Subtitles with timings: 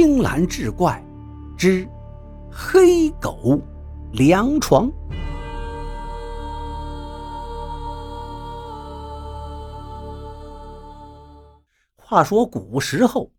[0.00, 1.04] 青蓝志怪
[1.56, 1.84] 之
[2.48, 3.60] 黑狗
[4.12, 4.88] 凉床。
[11.96, 13.32] 话说古时候，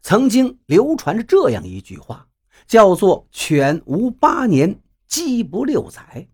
[0.00, 2.26] 曾经流传着这样一句话，
[2.66, 6.26] 叫做“犬无八年，鸡不六载”，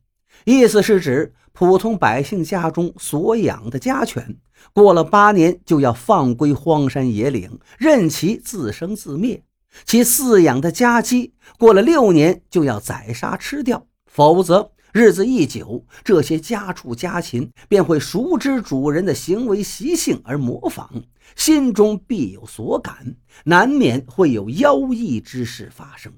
[0.47, 4.39] 意思是指普通百姓家中所养的家犬，
[4.73, 9.43] 过了八年就要放归荒山野岭，任其自生自灭；
[9.85, 14.73] 其饲养的家鸡，过了六年就要宰杀吃掉，否则。
[14.93, 21.05] 日子一久，这些家畜家禽便会熟知主人的行为习性而模仿，
[21.35, 26.13] 心中必有所感，难免会有妖异之事发生。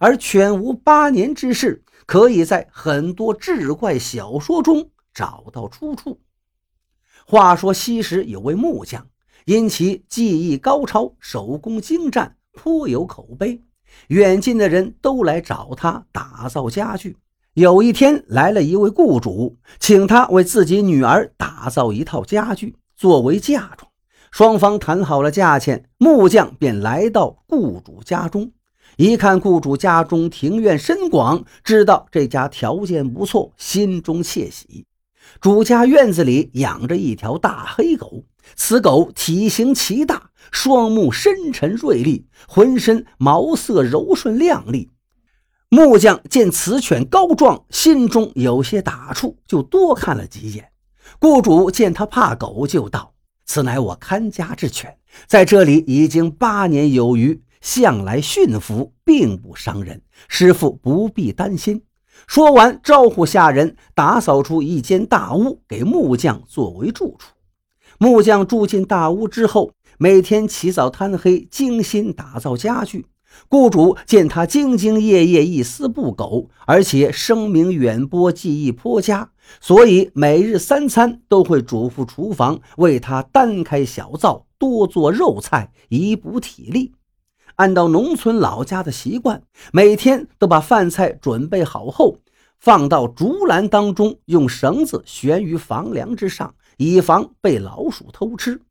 [0.00, 6.20] 而犬无八年之事，可以在很多志怪小说中找到出处。
[7.24, 9.06] 话说西时有位木匠，
[9.44, 13.62] 因其技艺高超，手工精湛，颇有口碑，
[14.08, 17.16] 远近的人都来找他打造家具。
[17.54, 23.90] 有一天，来了一位雇主，请他为自己女儿打造一套家具作为嫁妆。
[24.30, 28.52] 双方谈好了价钱，木匠便来到雇主家中。
[28.96, 34.86] 一看雇主家中庭院深广，知道这家条件不错，心中窃喜。
[35.40, 38.24] 主家院子里养着一条大黑狗，
[38.54, 44.90] 此狗体型奇大，双目深沉锐利，浑身毛色柔顺亮丽。
[45.68, 50.70] 木匠见此犬高壮，心中有些打怵，就多看了几眼。
[51.20, 53.14] 雇主见他怕狗，就道
[53.46, 54.96] ：“此乃我看家之犬，
[55.26, 61.82] 在这里已经八年有余，向来驯服，并不伤人，师傅不必担心。”
[62.26, 67.30] 说完，招呼下人打扫出一间大屋，给木匠作为住处。
[67.98, 73.04] 木匠住进大屋之后，每天起早贪黑，精心打造家具。
[73.50, 86.94] 雇主见他兢兢业业，一丝不苟，而且声名远播，技艺颇佳，所以每日三餐都会嘱咐厨房为他单开小灶，多做肉菜，以补体力。
[87.56, 92.16] 按照农村老家的习惯，每天都把饭菜准备好后，
[92.58, 98.62] 放到竹篮当中，用绳子悬于房梁之上，以防被老鼠偷吃。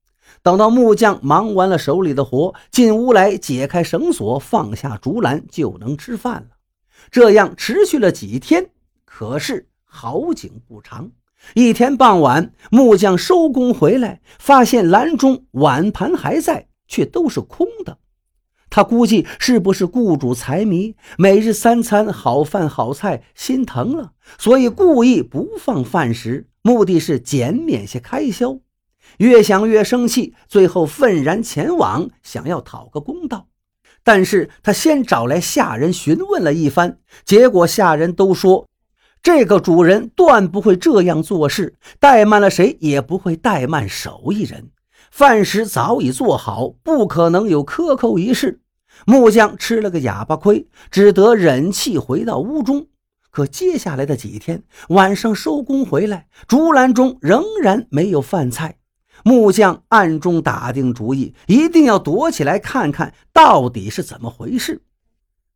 [0.42, 6.58] 等到木匠忙完了手里的活，进屋来解开绳索，放下竹篮，就能吃饭了。
[7.12, 8.70] 这样持续了几天，
[9.06, 11.12] 可是好景不长。
[11.54, 17.98] 一天傍晚，木匠收工回来，发现篮中碗盘还在，却都是空的。
[18.70, 28.60] 他估计是不是雇主财迷，每日三餐好饭好菜心疼了，所以故意不放饭食，目的是减免些开销。
[29.18, 33.48] 越想越生气，最后愤然前往，想要讨个公道。
[34.04, 38.68] 但是他先找来下人询问了一番，结果下人都说，
[39.22, 44.72] 这个主人断不会这样做事，怠慢了谁也不会怠慢手艺人。
[45.12, 48.62] 饭食早已做好，不可能有克扣一事。
[49.06, 52.88] 木匠吃了个哑巴亏，只得忍气回到屋中。
[53.30, 58.79] 可接下来的几天，晚上收工回来，竹篮中仍然没有饭菜。
[59.24, 64.82] 木匠暗中打定主意，一定要躲起来看看到底是怎么回事。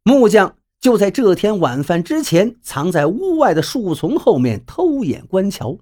[0.04, 5.78] 木匠就在这天晚饭之前，藏在屋外的树丛后面偷眼观瞧，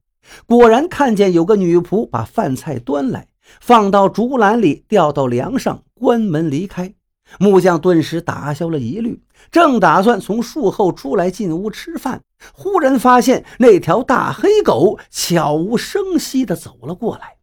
[0.45, 3.27] 果然看见有个女仆把饭菜端来，
[3.59, 6.93] 放到竹篮里，吊到梁上，关门离开。
[7.39, 12.21] 木匠顿时打消了疑虑，正打算从树后出来进屋吃饭，
[12.53, 17.37] 忽然发现那条大黑狗悄无声息地走了过来。